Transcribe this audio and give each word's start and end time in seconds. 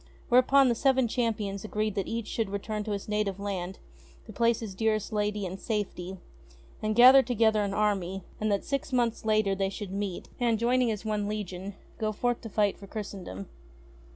Whereupon 0.29 0.67
the 0.67 0.73
Seven 0.73 1.07
Champions 1.07 1.63
agreed 1.63 1.93
that 1.93 2.07
each 2.07 2.25
should 2.25 2.49
return 2.49 2.83
to 2.85 2.91
his 2.93 3.07
native 3.07 3.39
land 3.39 3.77
to 4.25 4.33
place 4.33 4.59
his 4.59 4.73
dearest 4.73 5.13
lady 5.13 5.45
In 5.45 5.59
safety, 5.59 6.17
and 6.81 6.95
gather 6.95 7.21
together 7.21 7.61
an 7.63 7.75
army, 7.75 8.23
and 8.39 8.51
that 8.51 8.63
six 8.63 8.91
months 8.91 9.25
later 9.25 9.53
they 9.53 9.69
should 9.69 9.91
meet, 9.91 10.27
and, 10.39 10.57
joining 10.57 10.89
as 10.89 11.05
one 11.05 11.27
legion, 11.27 11.75
go 11.99 12.11
forth 12.11 12.41
to 12.41 12.49
fight 12.49 12.79
for 12.79 12.87
Christendom. 12.87 13.47